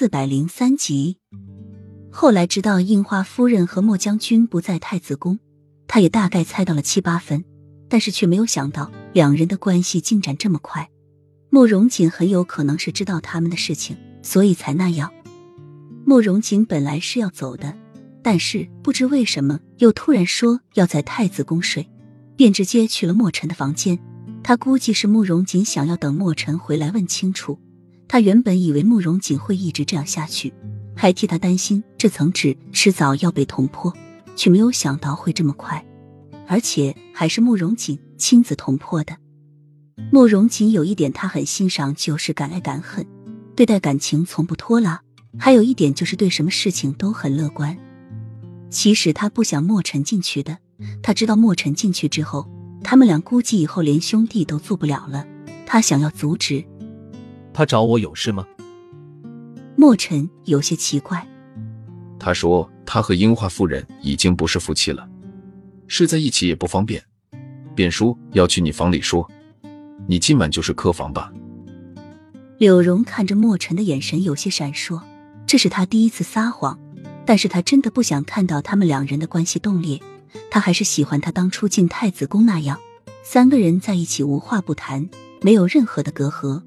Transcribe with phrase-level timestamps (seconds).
[0.00, 1.18] 四百零三集。
[2.10, 5.38] 后来知道樱花夫人和莫将军不在太子宫，
[5.86, 7.44] 他也大概猜到了七八分，
[7.86, 10.88] 但是却没有想到两人的关系进展这么快。
[11.50, 15.12] 慕容锦很有可能是知道他们的事情，所以才那样。
[16.06, 17.76] 慕容锦本来是要走的，
[18.22, 21.86] 但是不知为什么又突然说要在太子宫睡，
[22.36, 23.98] 便直接去了莫尘的房间。
[24.42, 27.60] 他估计是慕容锦想要等莫尘回来问清楚。
[28.12, 30.52] 他原本以为慕容锦会一直这样下去。
[30.96, 33.94] 还替他担心这层纸迟早要被捅破，
[34.34, 35.86] 却没有想到会这么快，
[36.48, 39.16] 而且还是慕容锦亲自捅破的。
[40.10, 43.06] 慕容锦有一点他很欣赏，就是敢爱敢恨，
[43.54, 44.98] 对待感情从不拖拉；
[45.38, 47.78] 还有一点就是对什么事情都很乐观。
[48.70, 50.58] 其实他不想墨尘进去的，
[51.00, 52.50] 他知道墨尘进去之后，
[52.82, 55.24] 他们俩估计以后连兄弟都做不了了。
[55.64, 56.64] 他想要阻止。
[57.60, 58.46] 他找我有事吗？
[59.76, 61.28] 墨尘有些奇怪，
[62.18, 65.06] 他说他和樱花夫人已经不是夫妻了，
[65.86, 67.04] 睡在一起也不方便，
[67.74, 69.30] 便说要去你房里说。
[70.06, 71.30] 你今晚就是客房吧？
[72.56, 74.98] 柳荣看着墨尘的眼神有些闪烁，
[75.46, 76.80] 这是他第一次撒谎，
[77.26, 80.00] 但是他真的不想看到他们两人的关系冻裂，
[80.50, 82.80] 他还是喜欢他当初进太子宫那样，
[83.22, 85.10] 三个人在一起无话不谈，
[85.42, 86.62] 没有任何的隔阂。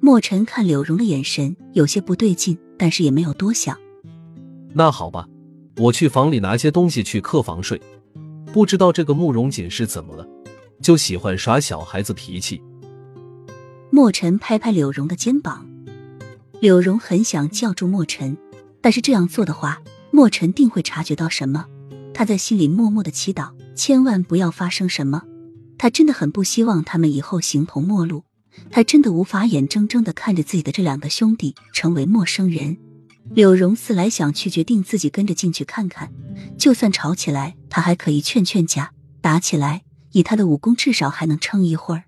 [0.00, 3.76] 墨尘看柳荣的眼神有些不对劲，但是也没有多想。
[4.72, 5.26] 那好吧，
[5.78, 7.80] 我去房里拿些东西去客房睡。
[8.52, 10.26] 不知道这个慕容锦是怎么了，
[10.80, 12.62] 就喜欢耍小孩子脾气。
[13.90, 15.66] 莫尘拍拍柳荣的肩膀，
[16.60, 18.36] 柳荣很想叫住莫尘，
[18.80, 21.66] 但是这样做的话，莫尘定会察觉到什么。
[22.14, 25.22] 他在心里默默的祈祷，千万不要发生什么。
[25.78, 28.24] 他真的很不希望他们以后形同陌路。
[28.70, 32.76] 他真的无法眼睁睁的看着自己的这两个兄弟成为陌生人。
[33.30, 36.12] 柳荣思来想去，决定自己跟着进去看看。
[36.56, 38.90] 就算吵起来，他还可以劝劝架；
[39.20, 42.04] 打起来，以他的武功，至少还能撑一会儿。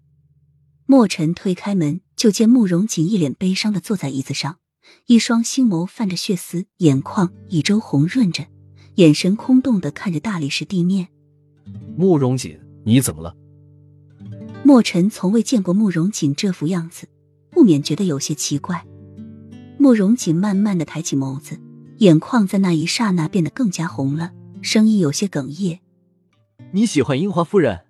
[0.86, 4.58] 墨尘推开门，就见慕容锦一脸悲伤的坐在椅子上，
[5.06, 8.46] 一双星眸泛着血丝，眼眶一周红润着，
[8.94, 11.08] 眼神空洞的看着大理石地面。
[11.96, 13.34] 慕容锦，你怎么了？
[14.64, 17.08] 墨尘从未见过慕容锦这副样子，
[17.50, 18.84] 不免觉得有些奇怪。
[19.78, 21.58] 慕容锦慢慢的抬起眸子，
[21.98, 25.80] 眼眶在那一刹那变得更加红了，声音有些哽咽
[26.72, 27.80] ：“你喜欢樱花夫人？”